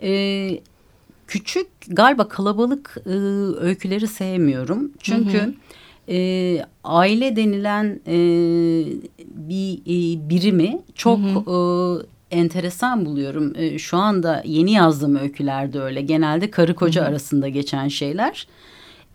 Kısır. 0.00 0.08
E, 0.08 0.60
küçük 1.26 1.66
galiba 1.88 2.28
kalabalık 2.28 2.96
e, 3.06 3.10
öyküleri 3.60 4.06
sevmiyorum. 4.06 4.92
Çünkü 5.00 5.38
hı 5.38 5.42
hı. 5.42 5.54
E, 6.08 6.66
aile 6.84 7.36
denilen 7.36 8.00
e, 8.06 8.16
bir 9.18 9.78
e, 9.78 10.28
birimi 10.30 10.78
çok 10.94 11.18
hı 11.18 11.50
hı. 11.50 12.02
E, 12.30 12.36
enteresan 12.38 13.06
buluyorum. 13.06 13.52
E, 13.56 13.78
şu 13.78 13.96
anda 13.96 14.42
yeni 14.44 14.72
yazdığım 14.72 15.16
öykülerde 15.16 15.80
öyle. 15.80 16.02
Genelde 16.02 16.50
karı 16.50 16.74
koca 16.74 17.00
hı 17.00 17.04
hı. 17.04 17.08
arasında 17.08 17.48
geçen 17.48 17.88
şeyler. 17.88 18.46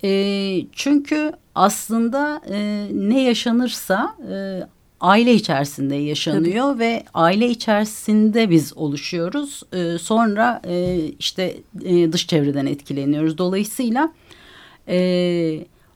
E, 0.04 0.62
çünkü 0.72 1.32
aslında 1.56 2.42
e, 2.50 2.88
ne 2.94 3.24
yaşanırsa 3.24 4.16
e, 4.32 4.64
aile 5.02 5.34
içerisinde 5.34 5.96
yaşanıyor 5.96 6.74
Tabii. 6.74 6.80
ve 6.80 7.04
aile 7.14 7.50
içerisinde 7.50 8.50
biz 8.50 8.78
oluşuyoruz. 8.78 9.64
E, 9.74 9.98
sonra 9.98 10.62
e, 10.68 10.98
işte 11.20 11.58
e, 11.86 12.12
dış 12.12 12.28
çevreden 12.28 12.66
etkileniyoruz. 12.66 13.38
Dolayısıyla 13.38 14.14
e, 14.88 14.98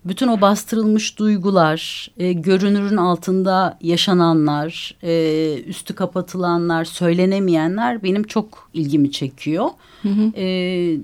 bütün 0.05 0.27
o 0.27 0.41
bastırılmış 0.41 1.19
duygular, 1.19 2.11
e, 2.17 2.33
görünürün 2.33 2.97
altında 2.97 3.77
yaşananlar, 3.81 4.95
e, 5.03 5.63
üstü 5.67 5.95
kapatılanlar, 5.95 6.85
söylenemeyenler 6.85 8.03
benim 8.03 8.23
çok 8.23 8.69
ilgimi 8.73 9.11
çekiyor. 9.11 9.65
Hı 10.01 10.09
hı. 10.09 10.31
E, 10.35 10.45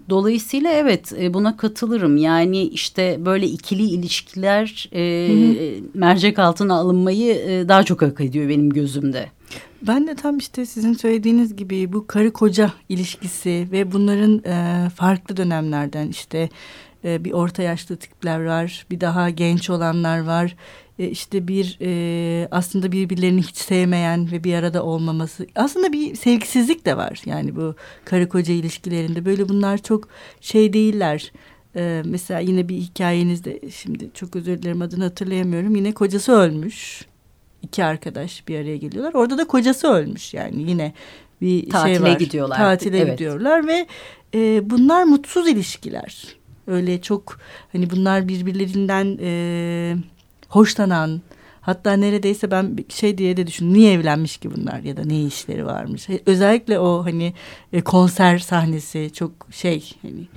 dolayısıyla 0.10 0.72
evet 0.72 1.14
e, 1.20 1.34
buna 1.34 1.58
katılırım. 1.58 2.18
Yani 2.18 2.62
işte 2.64 3.18
böyle 3.26 3.48
ikili 3.48 3.84
ilişkiler 3.84 4.90
e, 4.94 5.28
hı 5.30 5.34
hı. 5.34 5.84
mercek 5.94 6.40
altına 6.40 6.76
alınmayı 6.76 7.36
e, 7.36 7.70
daha 7.70 7.84
çok 7.84 8.02
hak 8.02 8.22
ediyor 8.22 8.50
benim 8.50 8.70
gözümde. 8.70 9.30
Ben 9.88 10.08
de 10.08 10.16
tam 10.16 10.38
işte 10.38 10.66
sizin 10.66 10.94
söylediğiniz 10.94 11.56
gibi 11.56 11.94
bu 11.94 12.08
karı 12.08 12.34
koca 12.34 12.74
ilişkisi 12.90 13.68
ve 13.72 13.92
bunların 13.92 14.44
e, 14.46 14.90
farklı 14.90 15.38
dönemlerden 15.38 16.08
işte 16.08 16.50
e, 17.06 17.24
bir 17.24 17.32
orta 17.32 17.64
yaşlı 17.64 17.98
tipler 17.98 18.46
var, 18.46 18.86
bir 18.92 19.02
daha 19.02 19.30
genç 19.30 19.70
olanlar 19.70 20.24
var. 20.24 20.56
E, 21.00 21.08
işte 21.08 21.48
bir 21.48 21.78
e, 21.82 22.48
aslında 22.52 22.92
birbirlerini 22.92 23.42
hiç 23.42 23.58
sevmeyen 23.58 24.32
ve 24.32 24.44
bir 24.44 24.54
arada 24.54 24.84
olmaması. 24.84 25.48
Aslında 25.56 25.94
bir 25.94 26.16
sevgisizlik 26.16 26.86
de 26.86 26.98
var 26.98 27.22
yani 27.26 27.56
bu 27.56 27.76
karı 28.06 28.30
koca 28.30 28.54
ilişkilerinde. 28.54 29.26
Böyle 29.26 29.50
bunlar 29.50 29.78
çok 29.78 30.08
şey 30.42 30.74
değiller. 30.74 31.32
E, 31.76 32.02
mesela 32.06 32.40
yine 32.40 32.70
bir 32.70 32.76
hikayenizde 32.76 33.60
şimdi 33.70 34.12
çok 34.14 34.36
özür 34.36 34.62
dilerim 34.62 34.82
adını 34.82 35.04
hatırlayamıyorum. 35.04 35.76
Yine 35.76 35.92
kocası 35.94 36.32
ölmüş. 36.32 37.06
İki 37.62 37.84
arkadaş 37.84 38.48
bir 38.48 38.60
araya 38.60 38.78
geliyorlar. 38.78 39.14
Orada 39.14 39.38
da 39.38 39.48
kocası 39.48 39.88
ölmüş 39.88 40.34
yani 40.34 40.70
yine 40.70 40.94
bir 41.42 41.70
Tatile 41.70 41.96
şey 41.96 42.04
var. 42.04 42.20
gidiyorlar. 42.20 42.58
Tatile 42.58 43.00
evet. 43.00 43.12
gidiyorlar 43.12 43.68
ve 43.68 43.88
e, 44.34 44.70
bunlar 44.70 45.04
mutsuz 45.04 45.48
ilişkiler. 45.48 46.41
Öyle 46.68 47.02
çok 47.02 47.40
hani 47.72 47.90
bunlar 47.90 48.28
birbirlerinden 48.28 49.18
e, 49.22 49.96
hoşlanan 50.50 51.22
hatta 51.62 51.94
neredeyse 51.94 52.52
ben 52.52 52.78
şey 52.90 53.18
diye 53.18 53.38
de 53.38 53.48
düşündüm 53.48 53.74
niye 53.74 53.94
evlenmiş 53.94 54.38
ki 54.38 54.56
bunlar 54.56 54.80
ya 54.80 54.98
da 54.98 55.04
ne 55.04 55.24
işleri 55.24 55.66
varmış. 55.66 56.08
Özellikle 56.26 56.80
o 56.80 57.06
hani 57.06 57.34
e, 57.74 57.82
konser 57.82 58.40
sahnesi 58.40 59.12
çok 59.14 59.32
şey 59.52 59.92
hani 60.02 60.28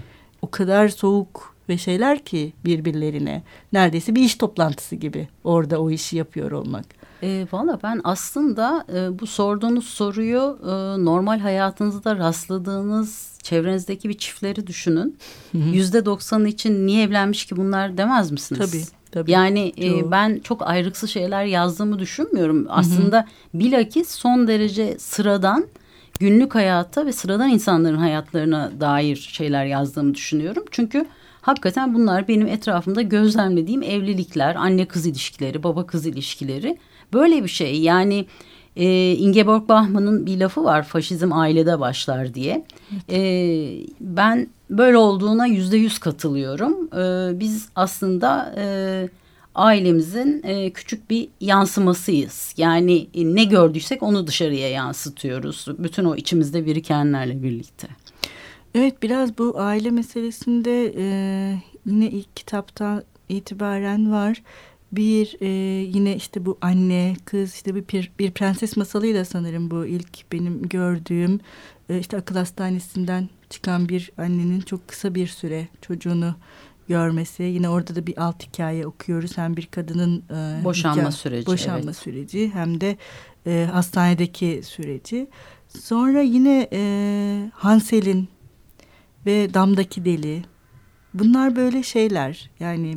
o 0.43 0.51
kadar 0.51 0.89
soğuk 0.89 1.55
ve 1.69 1.79
şeyler 1.79 2.25
ki 2.25 2.53
birbirlerine 2.65 3.43
neredeyse 3.73 4.15
bir 4.15 4.23
iş 4.23 4.35
toplantısı 4.35 4.97
gibi 4.97 5.29
orada 5.45 5.81
o 5.81 5.91
işi 5.91 6.17
yapıyor 6.17 6.51
olmak. 6.51 7.04
E, 7.25 7.47
Valla 7.53 7.79
ben 7.83 8.01
aslında 8.05 8.85
e, 8.95 9.19
bu 9.19 9.27
sorduğunuz 9.27 9.85
soruyu 9.85 10.59
e, 10.63 11.05
normal 11.05 11.39
hayatınızda 11.39 12.17
rastladığınız 12.17 13.39
çevrenizdeki 13.43 14.09
bir 14.09 14.19
çiftleri 14.19 14.67
düşünün. 14.67 15.19
Yüzde 15.53 16.05
doksan 16.05 16.47
için 16.47 16.87
niye 16.87 17.03
evlenmiş 17.05 17.47
ki 17.47 17.57
bunlar 17.57 17.99
demez 17.99 18.31
misiniz? 18.31 18.71
Tabii. 18.71 19.05
Tabii. 19.15 19.31
Yani 19.31 19.73
e, 19.83 20.11
ben 20.11 20.41
çok 20.45 20.69
ayrıksız 20.69 21.11
şeyler 21.11 21.45
yazdığımı 21.45 21.99
düşünmüyorum. 21.99 22.67
Aslında 22.69 23.17
hı 23.17 23.21
hı. 23.21 23.61
bilakis 23.61 24.11
son 24.11 24.49
derece 24.49 24.99
sıradan 24.99 25.67
günlük 26.21 26.55
hayata 26.55 27.07
ve 27.07 27.13
sıradan 27.13 27.49
insanların 27.49 27.99
hayatlarına 27.99 28.71
dair 28.81 29.17
şeyler 29.17 29.65
yazdığımı 29.65 30.15
düşünüyorum. 30.15 30.65
Çünkü 30.71 31.07
hakikaten 31.41 31.95
bunlar 31.95 32.29
benim 32.29 32.47
etrafımda 32.47 33.03
gözlemlediğim 33.03 33.83
evlilikler, 33.83 34.55
anne 34.55 34.87
kız 34.87 35.07
ilişkileri, 35.07 35.63
baba 35.63 35.87
kız 35.87 36.07
ilişkileri. 36.07 36.79
Böyle 37.15 37.43
bir 37.43 37.49
şey 37.49 37.81
yani 37.81 38.27
e, 38.77 39.13
Ingeborg 39.13 39.69
Bachmann'ın 39.69 40.27
bir 40.27 40.41
lafı 40.41 40.65
var 40.65 40.83
faşizm 40.83 41.33
ailede 41.33 41.81
başlar 41.81 42.35
diye. 42.35 42.65
E, 43.11 43.21
ben 44.01 44.49
böyle 44.71 44.97
olduğuna 44.97 45.47
yüzde 45.47 45.77
yüz 45.77 45.99
katılıyorum. 45.99 46.89
E, 46.99 47.41
biz 47.41 47.69
aslında 47.75 48.55
e, 48.57 49.09
ailemizin 49.55 50.43
e, 50.45 50.71
küçük 50.71 51.11
bir 51.11 51.29
yansımasıyız. 51.41 52.55
Yani 52.57 53.07
e, 53.15 53.35
ne 53.35 53.45
gördüysek 53.45 54.03
onu 54.03 54.27
dışarıya 54.27 54.71
yansıtıyoruz. 54.71 55.67
Bütün 55.79 56.05
o 56.05 56.17
içimizde 56.17 56.67
birikenlerle 56.67 57.43
birlikte. 57.43 57.89
Evet 58.75 59.03
biraz 59.03 59.39
bu 59.39 59.55
aile 59.57 59.91
meselesinde 59.91 60.95
e, 60.97 61.07
yine 61.87 62.11
ilk 62.11 62.37
kitaptan 62.37 63.03
itibaren 63.29 64.13
var 64.13 64.43
bir 64.97 65.37
e, 65.41 65.47
yine 65.83 66.17
işte 66.17 66.47
bu 66.47 66.59
anne 66.61 67.17
kız 67.25 67.55
işte 67.55 67.75
bir, 67.75 68.13
bir 68.19 68.31
prenses 68.31 68.77
masalıyla 68.77 69.25
sanırım 69.25 69.71
bu 69.71 69.87
ilk 69.87 70.33
benim 70.33 70.69
gördüğüm 70.69 71.41
e, 71.89 71.99
işte 71.99 72.17
akıl 72.17 72.37
hastanesinden 72.37 73.29
çıkan 73.51 73.89
bir 73.89 74.11
annenin 74.19 74.61
çok 74.61 74.89
kısa 74.89 75.15
bir 75.15 75.27
süre 75.27 75.69
çocuğunu 75.81 76.35
görmesi. 76.89 77.43
Yine 77.43 77.69
orada 77.69 77.97
da 77.97 78.07
bir 78.07 78.23
alt 78.23 78.43
hikaye 78.43 78.87
okuyoruz. 78.87 79.39
Hem 79.39 79.57
bir 79.57 79.67
kadının 79.67 80.25
e, 80.31 80.65
boşanma 80.65 80.97
hikaye, 80.97 81.13
süreci 81.13 81.47
boşanma 81.47 81.85
evet. 81.85 81.97
süreci 81.97 82.51
hem 82.55 82.81
de 82.81 82.97
e, 83.47 83.69
hastanedeki 83.73 84.61
süreci. 84.65 85.27
Sonra 85.69 86.21
yine 86.21 86.69
e, 86.73 87.51
Hansel'in 87.55 88.29
ve 89.27 89.55
damdaki 89.55 90.05
deli. 90.05 90.43
Bunlar 91.15 91.57
böyle 91.57 91.83
şeyler. 91.83 92.51
Yani 92.61 92.97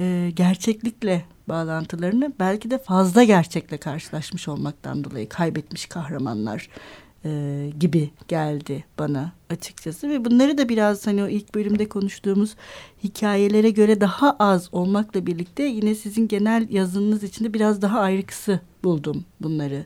e, 0.00 0.30
gerçeklikle 0.36 1.24
bağlantılarını 1.48 2.32
belki 2.40 2.70
de 2.70 2.78
fazla 2.78 3.24
gerçekle 3.24 3.76
karşılaşmış 3.76 4.48
olmaktan 4.48 5.04
dolayı 5.04 5.28
kaybetmiş 5.28 5.86
kahramanlar 5.86 6.68
e, 7.24 7.70
gibi 7.80 8.10
geldi 8.28 8.84
bana 8.98 9.32
açıkçası 9.50 10.08
ve 10.08 10.24
bunları 10.24 10.58
da 10.58 10.68
biraz 10.68 11.06
hani 11.06 11.22
o 11.22 11.28
ilk 11.28 11.54
bölümde 11.54 11.88
konuştuğumuz 11.88 12.54
hikayelere 13.04 13.70
göre 13.70 14.00
daha 14.00 14.36
az 14.38 14.68
olmakla 14.72 15.26
birlikte 15.26 15.62
yine 15.62 15.94
sizin 15.94 16.28
genel 16.28 16.66
yazınız 16.70 17.22
içinde 17.22 17.54
biraz 17.54 17.82
daha 17.82 18.00
ayrıksı 18.00 18.60
buldum 18.84 19.24
bunları. 19.40 19.84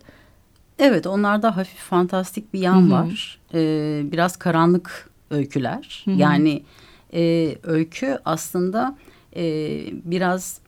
Evet 0.78 1.06
onlarda 1.06 1.56
hafif 1.56 1.78
fantastik 1.78 2.54
bir 2.54 2.60
yan 2.60 2.82
Hı 2.82 2.86
-hı. 2.86 2.90
var. 2.90 3.38
Ee, 3.54 4.02
biraz 4.12 4.36
karanlık 4.36 5.10
öyküler. 5.30 6.02
Hı 6.04 6.10
-hı. 6.10 6.16
Yani 6.18 6.62
e, 7.14 7.54
öykü 7.62 8.18
aslında 8.24 8.96
e, 9.36 9.84
biraz 10.04 10.62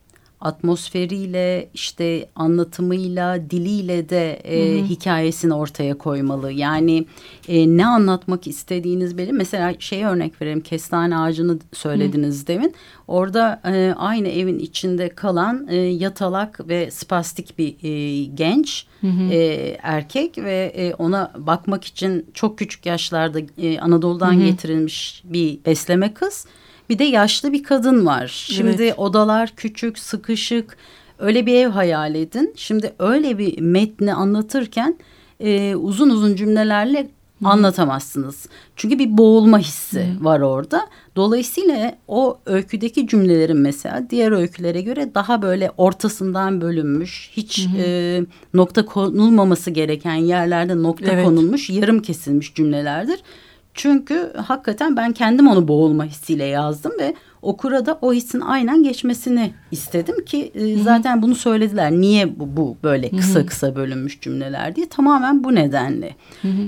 atmosferiyle 0.44 1.68
işte 1.74 2.28
anlatımıyla 2.36 3.50
diliyle 3.50 4.08
de 4.08 4.32
e, 4.32 4.78
hı 4.78 4.82
hı. 4.82 4.86
hikayesini 4.88 5.54
ortaya 5.54 5.98
koymalı. 5.98 6.52
Yani 6.52 7.06
e, 7.48 7.76
ne 7.76 7.86
anlatmak 7.86 8.46
istediğiniz 8.46 9.18
belli. 9.18 9.32
Mesela 9.32 9.74
şey 9.78 10.04
örnek 10.04 10.42
vereyim 10.42 10.60
kestane 10.60 11.18
ağacını 11.18 11.58
söylediniz 11.72 12.42
hı. 12.42 12.46
demin. 12.46 12.74
Orada 13.08 13.60
e, 13.64 13.94
aynı 13.96 14.28
evin 14.28 14.58
içinde 14.58 15.08
kalan 15.08 15.66
e, 15.68 15.76
yatalak 15.76 16.68
ve 16.68 16.90
spastik 16.90 17.58
bir 17.58 17.76
e, 17.82 18.24
genç 18.24 18.86
hı 19.00 19.06
hı. 19.06 19.32
E, 19.32 19.76
erkek 19.82 20.38
ve 20.38 20.72
e, 20.76 20.94
ona 20.94 21.32
bakmak 21.38 21.84
için 21.84 22.26
çok 22.34 22.58
küçük 22.58 22.86
yaşlarda 22.86 23.40
e, 23.58 23.78
Anadolu'dan 23.78 24.32
hı 24.32 24.40
hı. 24.40 24.44
getirilmiş 24.44 25.22
bir 25.24 25.64
besleme 25.66 26.14
kız. 26.14 26.46
Bir 26.88 26.98
de 26.98 27.04
yaşlı 27.04 27.52
bir 27.52 27.62
kadın 27.62 28.06
var. 28.06 28.26
Şimdi 28.26 28.82
evet. 28.82 28.98
odalar 28.98 29.52
küçük, 29.56 29.98
sıkışık. 29.98 30.76
Öyle 31.18 31.46
bir 31.46 31.54
ev 31.54 31.68
hayal 31.68 32.14
edin. 32.14 32.52
Şimdi 32.56 32.94
öyle 32.98 33.38
bir 33.38 33.60
metni 33.60 34.14
anlatırken 34.14 34.96
e, 35.40 35.74
uzun 35.74 36.10
uzun 36.10 36.36
cümlelerle 36.36 37.08
Hı. 37.42 37.48
anlatamazsınız. 37.48 38.46
Çünkü 38.76 38.98
bir 38.98 39.18
boğulma 39.18 39.58
hissi 39.58 40.00
Hı. 40.00 40.24
var 40.24 40.40
orada. 40.40 40.88
Dolayısıyla 41.16 41.94
o 42.08 42.38
öyküdeki 42.46 43.08
cümlelerin 43.08 43.56
mesela 43.56 44.06
diğer 44.10 44.32
öykülere 44.32 44.80
göre 44.80 45.14
daha 45.14 45.42
böyle 45.42 45.70
ortasından 45.76 46.60
bölünmüş, 46.60 47.30
hiç 47.32 47.68
E, 47.78 48.20
nokta 48.54 48.86
konulmaması 48.86 49.70
gereken 49.70 50.14
yerlerde 50.14 50.82
nokta 50.82 51.12
evet. 51.12 51.24
konulmuş, 51.24 51.70
yarım 51.70 52.02
kesilmiş 52.02 52.54
cümlelerdir. 52.54 53.20
Çünkü 53.74 54.32
hakikaten 54.36 54.96
ben 54.96 55.12
kendim 55.12 55.48
onu 55.48 55.68
boğulma 55.68 56.04
hissiyle 56.04 56.44
yazdım 56.44 56.92
ve 56.98 57.14
okura 57.42 57.86
da 57.86 57.98
o 58.02 58.12
hissin 58.12 58.40
aynen 58.40 58.82
geçmesini 58.82 59.52
istedim 59.70 60.24
ki 60.24 60.52
e, 60.54 60.78
zaten 60.78 61.22
bunu 61.22 61.34
söylediler. 61.34 61.92
Niye 61.92 62.40
bu, 62.40 62.56
bu 62.56 62.76
böyle 62.82 63.10
kısa 63.10 63.46
kısa 63.46 63.76
bölünmüş 63.76 64.20
cümleler 64.20 64.76
diye 64.76 64.88
tamamen 64.88 65.44
bu 65.44 65.54
nedenle. 65.54 66.16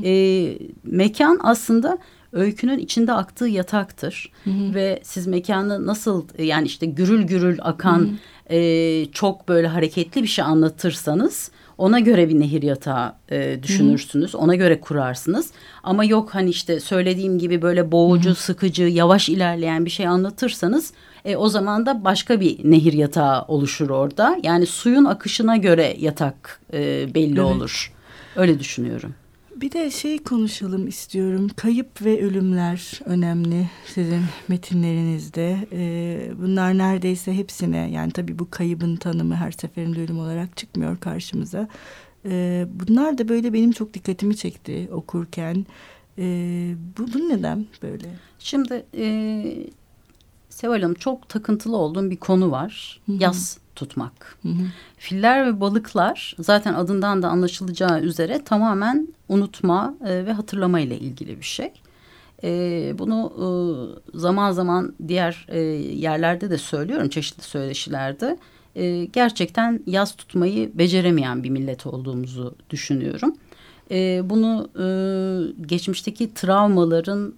E, 0.05 0.53
mekan 0.85 1.41
aslında 1.43 1.99
öykünün 2.33 2.79
içinde 2.79 3.13
aktığı 3.13 3.49
yataktır 3.49 4.33
hı 4.45 4.51
hı. 4.51 4.75
ve 4.75 5.01
siz 5.03 5.27
mekanı 5.27 5.87
nasıl 5.87 6.25
yani 6.39 6.67
işte 6.67 6.87
gürül 6.87 7.23
gürül 7.23 7.59
akan 7.63 7.99
hı 7.99 8.05
hı. 8.05 8.55
E, 8.55 9.07
çok 9.13 9.49
böyle 9.49 9.67
hareketli 9.67 10.23
bir 10.23 10.29
şey 10.29 10.45
anlatırsanız 10.45 11.51
ona 11.79 12.01
göre 12.01 12.29
bir 12.29 12.41
nehir 12.41 12.63
yatağı 12.63 13.15
e, 13.31 13.63
düşünürsünüz. 13.63 14.35
Hı. 14.35 14.39
Ona 14.39 14.55
göre 14.55 14.81
kurarsınız. 14.81 15.51
Ama 15.83 16.05
yok 16.05 16.35
hani 16.35 16.51
işte 16.51 16.81
söylediğim 16.81 17.39
gibi 17.39 17.63
böyle 17.63 17.93
boğucu, 17.93 18.31
Hı. 18.31 18.35
sıkıcı, 18.35 18.83
yavaş 18.83 19.29
ilerleyen 19.29 19.85
bir 19.85 19.91
şey 19.91 20.07
anlatırsanız 20.07 20.93
e, 21.25 21.37
o 21.37 21.49
zaman 21.49 21.87
da 21.87 22.05
başka 22.05 22.41
bir 22.41 22.71
nehir 22.71 22.93
yatağı 22.93 23.43
oluşur 23.43 23.91
orada. 23.91 24.39
Yani 24.43 24.67
suyun 24.67 25.05
akışına 25.05 25.57
göre 25.57 25.97
yatak 25.99 26.61
e, 26.73 27.15
belli 27.15 27.41
evet. 27.41 27.57
olur. 27.57 27.93
Öyle 28.37 28.59
düşünüyorum. 28.59 29.15
Bir 29.57 29.73
de 29.73 29.91
şey 29.91 30.19
konuşalım 30.19 30.89
istiyorum. 30.89 31.49
Kayıp 31.57 32.03
ve 32.03 32.25
ölümler 32.25 33.01
önemli 33.05 33.71
sizin 33.87 34.23
metinlerinizde. 34.49 35.67
Ee, 35.73 36.31
bunlar 36.41 36.79
neredeyse 36.79 37.35
hepsine 37.35 37.91
yani 37.91 38.13
tabii 38.13 38.39
bu 38.39 38.51
kaybın 38.51 38.97
tanımı 38.97 39.35
her 39.35 39.51
seferinde 39.51 40.03
ölüm 40.03 40.19
olarak 40.19 40.57
çıkmıyor 40.57 41.01
karşımıza. 41.01 41.69
Ee, 42.25 42.67
bunlar 42.73 43.19
da 43.19 43.29
böyle 43.29 43.53
benim 43.53 43.73
çok 43.73 43.95
dikkatimi 43.95 44.37
çekti 44.37 44.89
okurken. 44.93 45.67
Ee, 46.19 46.75
bu, 46.99 47.13
bu 47.15 47.29
neden 47.29 47.67
böyle? 47.83 48.09
Şimdi 48.39 48.87
e, 48.97 49.45
Seval 50.49 50.81
Hanım 50.81 50.95
çok 50.95 51.29
takıntılı 51.29 51.77
olduğum 51.77 52.11
bir 52.11 52.17
konu 52.17 52.51
var. 52.51 53.01
Hı 53.07 53.13
-hı. 53.13 53.23
Yaz 53.23 53.59
tutmak. 53.77 54.39
Hı 54.43 54.49
hı. 54.49 54.63
Filler 54.97 55.47
ve 55.47 55.61
balıklar 55.61 56.37
zaten 56.39 56.75
adından 56.75 57.23
da 57.23 57.29
anlaşılacağı 57.29 58.01
üzere 58.01 58.45
tamamen 58.45 59.09
unutma 59.29 59.95
e, 60.07 60.27
ve 60.27 60.33
hatırlama 60.33 60.81
ile 60.81 60.99
ilgili 60.99 61.39
bir 61.39 61.45
şey. 61.45 61.73
E, 62.45 62.49
bunu 62.99 63.33
e, 63.37 63.49
zaman 64.19 64.53
zaman 64.53 64.95
diğer 65.09 65.47
yerlerde 65.93 66.51
de 66.51 66.59
söylüyorum 66.59 67.09
çeşitli 67.09 67.43
söyleşilerde. 67.43 68.39
Gerçekten 69.13 69.81
yaz 69.87 70.17
tutmayı 70.17 70.79
beceremeyen 70.79 71.45
bir 71.45 71.51
millet 71.51 71.87
olduğumuzu 71.87 72.55
düşünüyorum. 72.71 73.37
Bunu 74.31 74.69
geçmişteki 75.67 76.35
travmaların 76.35 77.35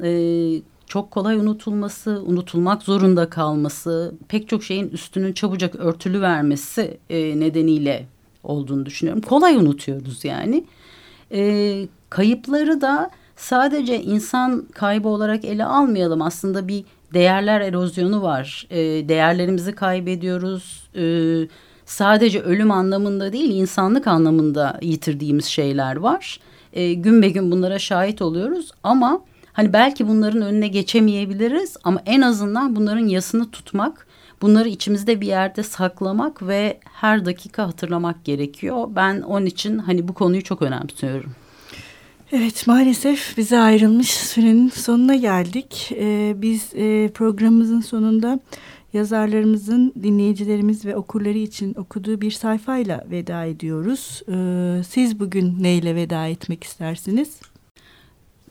çok 0.89 1.11
kolay 1.11 1.37
unutulması, 1.37 2.23
unutulmak 2.27 2.83
zorunda 2.83 3.31
kalması, 3.31 4.15
pek 4.29 4.49
çok 4.49 4.65
şeyin 4.65 4.89
üstünün 4.89 5.33
çabucak 5.33 5.75
örtülü 5.75 6.21
vermesi 6.21 6.99
e, 7.11 7.41
nedeniyle 7.41 8.07
olduğunu 8.45 8.87
düşünüyorum. 8.87 9.23
Kolay 9.23 9.57
unutuyoruz 9.57 10.25
yani. 10.25 10.65
E, 11.33 11.87
kayıpları 12.11 12.81
da 12.81 13.11
sadece 13.37 14.03
insan 14.03 14.67
kaybı 14.75 15.09
olarak 15.09 15.45
ele 15.45 15.65
almayalım. 15.65 16.23
Aslında 16.23 16.69
bir 16.69 16.85
değerler 17.15 17.61
erozyonu 17.61 18.23
var. 18.23 18.67
E, 18.71 18.79
değerlerimizi 19.09 19.73
kaybediyoruz. 19.73 20.89
E, 20.97 21.05
sadece 21.87 22.41
ölüm 22.43 22.71
anlamında 22.71 23.33
değil, 23.33 23.51
insanlık 23.51 24.07
anlamında 24.07 24.79
yitirdiğimiz 24.83 25.45
şeyler 25.45 25.97
var. 25.97 26.41
E, 26.73 26.95
gün 26.95 27.23
be 27.23 27.29
gün 27.29 27.51
bunlara 27.51 27.79
şahit 27.79 28.23
oluyoruz 28.23 28.71
ama 28.83 29.21
Hani 29.59 29.73
belki 29.73 30.09
bunların 30.09 30.43
önüne 30.43 30.69
geçemeyebiliriz 30.69 31.77
ama 31.85 32.03
en 32.07 32.21
azından 32.21 32.77
bunların 32.77 33.07
yasını 33.07 33.51
tutmak, 33.51 34.07
bunları 34.43 34.69
içimizde 34.69 35.21
bir 35.21 35.27
yerde 35.27 35.63
saklamak 35.63 36.47
ve 36.47 36.81
her 36.93 37.25
dakika 37.25 37.69
hatırlamak 37.69 38.25
gerekiyor. 38.25 38.89
Ben 38.97 39.21
onun 39.21 39.47
için 39.47 39.79
hani 39.79 40.09
bu 40.09 40.15
konuyu 40.15 40.43
çok 40.43 40.63
önemsiyorum. 40.63 41.31
Evet 42.33 42.67
maalesef 42.67 43.37
bize 43.37 43.59
ayrılmış 43.59 44.11
sürenin 44.11 44.69
sonuna 44.69 45.15
geldik. 45.15 45.93
Ee, 45.95 46.35
biz 46.37 46.75
e, 46.75 47.11
programımızın 47.15 47.81
sonunda 47.81 48.41
yazarlarımızın 48.93 49.93
dinleyicilerimiz 50.03 50.85
ve 50.85 50.97
okurları 50.97 51.39
için 51.39 51.75
okuduğu 51.75 52.21
bir 52.21 52.31
sayfayla 52.31 53.05
veda 53.11 53.45
ediyoruz. 53.45 54.23
Ee, 54.29 54.83
siz 54.89 55.21
bugün 55.21 55.63
neyle 55.63 55.95
veda 55.95 56.27
etmek 56.27 56.65
istersiniz? 56.65 57.41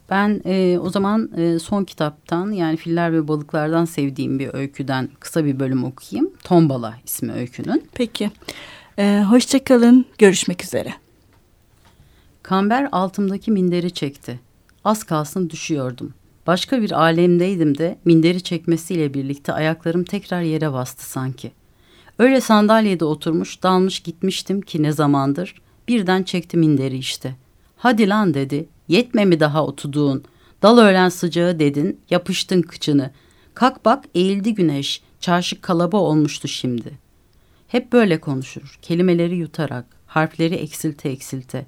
Ben 0.09 0.41
e, 0.45 0.79
o 0.79 0.89
zaman 0.89 1.31
e, 1.37 1.59
son 1.59 1.83
kitaptan 1.83 2.51
yani 2.51 2.77
filler 2.77 3.13
ve 3.13 3.27
balıklardan 3.27 3.85
sevdiğim 3.85 4.39
bir 4.39 4.53
öyküden 4.53 5.09
kısa 5.19 5.45
bir 5.45 5.59
bölüm 5.59 5.83
okuyayım. 5.83 6.31
Tombala 6.43 6.97
ismi 7.05 7.33
öykünün. 7.33 7.83
Peki. 7.93 8.31
Ee, 8.99 9.23
Hoşçakalın. 9.29 10.05
Görüşmek 10.17 10.63
üzere. 10.63 10.93
Kamber 12.43 12.89
altımdaki 12.91 13.51
minderi 13.51 13.91
çekti. 13.91 14.39
Az 14.83 15.03
kalsın 15.03 15.49
düşüyordum. 15.49 16.13
Başka 16.47 16.81
bir 16.81 16.91
alemdeydim 16.91 17.77
de 17.77 17.97
minderi 18.05 18.41
çekmesiyle 18.41 19.13
birlikte 19.13 19.53
ayaklarım 19.53 20.03
tekrar 20.03 20.41
yere 20.41 20.73
bastı 20.73 21.05
sanki. 21.09 21.51
Öyle 22.19 22.41
sandalyede 22.41 23.05
oturmuş 23.05 23.63
dalmış 23.63 23.99
gitmiştim 23.99 24.61
ki 24.61 24.83
ne 24.83 24.91
zamandır 24.91 25.55
birden 25.87 26.23
çekti 26.23 26.57
minderi 26.57 26.97
işte. 26.97 27.35
Hadi 27.77 28.09
lan 28.09 28.33
dedi 28.33 28.69
Yetme 28.87 29.25
mi 29.25 29.39
daha 29.39 29.65
otuduğun? 29.65 30.23
Dal 30.61 30.77
öğlen 30.77 31.09
sıcağı 31.09 31.59
dedin, 31.59 31.99
yapıştın 32.09 32.61
kıçını. 32.61 33.11
Kalk 33.53 33.85
bak 33.85 34.05
eğildi 34.15 34.53
güneş, 34.53 35.01
çarşı 35.19 35.61
kalaba 35.61 35.97
olmuştu 35.97 36.47
şimdi. 36.47 36.91
Hep 37.67 37.93
böyle 37.93 38.19
konuşur, 38.19 38.79
kelimeleri 38.81 39.35
yutarak, 39.35 39.85
harfleri 40.05 40.55
eksilte 40.55 41.09
eksilte. 41.09 41.65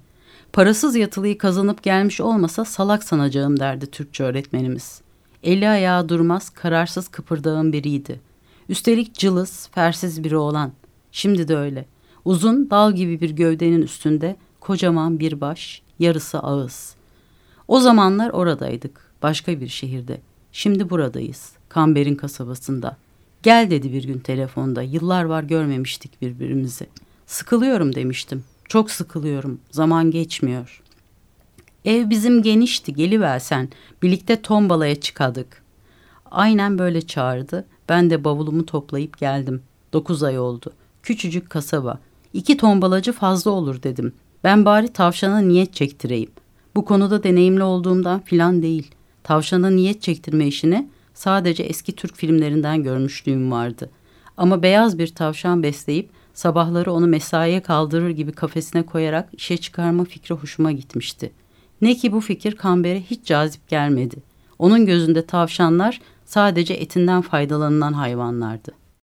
Parasız 0.52 0.96
yatılıyı 0.96 1.38
kazanıp 1.38 1.82
gelmiş 1.82 2.20
olmasa 2.20 2.64
salak 2.64 3.04
sanacağım 3.04 3.60
derdi 3.60 3.86
Türkçe 3.86 4.24
öğretmenimiz. 4.24 5.00
Eli 5.42 5.68
ayağı 5.68 6.08
durmaz, 6.08 6.50
kararsız 6.50 7.08
kıpırdağın 7.08 7.72
biriydi. 7.72 8.20
Üstelik 8.68 9.14
cılız, 9.14 9.68
fersiz 9.72 10.24
biri 10.24 10.36
olan. 10.36 10.72
Şimdi 11.12 11.48
de 11.48 11.56
öyle. 11.56 11.84
Uzun, 12.24 12.70
dal 12.70 12.92
gibi 12.92 13.20
bir 13.20 13.30
gövdenin 13.30 13.82
üstünde 13.82 14.36
kocaman 14.60 15.20
bir 15.20 15.40
baş, 15.40 15.82
yarısı 16.00 16.38
ağız. 16.38 16.94
O 17.68 17.80
zamanlar 17.80 18.30
oradaydık, 18.30 19.00
başka 19.22 19.60
bir 19.60 19.68
şehirde. 19.68 20.20
Şimdi 20.52 20.90
buradayız, 20.90 21.52
Kamber'in 21.68 22.14
kasabasında. 22.14 22.96
Gel 23.42 23.70
dedi 23.70 23.92
bir 23.92 24.04
gün 24.04 24.18
telefonda. 24.18 24.82
Yıllar 24.82 25.24
var 25.24 25.42
görmemiştik 25.42 26.22
birbirimizi. 26.22 26.86
Sıkılıyorum 27.26 27.94
demiştim. 27.94 28.44
Çok 28.68 28.90
sıkılıyorum. 28.90 29.60
Zaman 29.70 30.10
geçmiyor. 30.10 30.82
Ev 31.84 32.10
bizim 32.10 32.42
genişti 32.42 32.94
geliversen. 32.94 33.68
Birlikte 34.02 34.42
tombalaya 34.42 35.00
çıkadık. 35.00 35.62
Aynen 36.30 36.78
böyle 36.78 37.06
çağırdı. 37.06 37.66
Ben 37.88 38.10
de 38.10 38.24
bavulumu 38.24 38.66
toplayıp 38.66 39.18
geldim. 39.18 39.62
Dokuz 39.92 40.22
ay 40.22 40.38
oldu. 40.38 40.72
Küçücük 41.02 41.50
kasaba. 41.50 41.98
İki 42.32 42.56
tombalacı 42.56 43.12
fazla 43.12 43.50
olur 43.50 43.82
dedim. 43.82 44.12
Ben 44.44 44.64
bari 44.64 44.88
tavşana 44.88 45.38
niyet 45.38 45.74
çektireyim. 45.74 46.30
Bu 46.76 46.84
konuda 46.84 47.22
deneyimli 47.22 47.62
olduğumdan 47.62 48.20
filan 48.20 48.62
değil. 48.62 48.90
Tavşana 49.22 49.70
niyet 49.70 50.02
çektirme 50.02 50.46
işini 50.46 50.88
sadece 51.14 51.62
eski 51.62 51.92
Türk 51.92 52.16
filmlerinden 52.16 52.82
görmüşlüğüm 52.82 53.50
vardı. 53.50 53.90
Ama 54.36 54.62
beyaz 54.62 54.98
bir 54.98 55.14
tavşan 55.14 55.62
besleyip 55.62 56.10
sabahları 56.34 56.92
onu 56.92 57.06
mesaiye 57.06 57.60
kaldırır 57.60 58.10
gibi 58.10 58.32
kafesine 58.32 58.82
koyarak 58.82 59.28
işe 59.32 59.56
çıkarma 59.56 60.04
fikri 60.04 60.34
hoşuma 60.34 60.72
gitmişti. 60.72 61.32
Ne 61.80 61.94
ki 61.94 62.12
bu 62.12 62.20
fikir 62.20 62.56
Kamber'e 62.56 63.00
hiç 63.00 63.26
cazip 63.26 63.68
gelmedi. 63.68 64.16
Onun 64.58 64.86
gözünde 64.86 65.26
tavşanlar 65.26 66.00
sadece 66.24 66.74
etinden 66.74 67.20
faydalanılan 67.20 67.92
hayvanlardı. 67.92 68.79